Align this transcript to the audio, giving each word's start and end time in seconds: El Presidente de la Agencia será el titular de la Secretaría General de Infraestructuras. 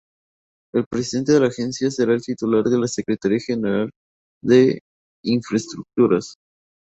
El 0.73 0.85
Presidente 0.89 1.33
de 1.33 1.41
la 1.41 1.47
Agencia 1.49 1.91
será 1.91 2.15
el 2.15 2.23
titular 2.23 2.63
de 2.63 2.79
la 2.79 2.87
Secretaría 2.87 3.37
General 3.39 3.91
de 4.41 4.79
Infraestructuras. 5.23 6.37